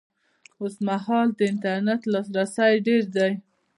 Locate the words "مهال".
0.87-1.27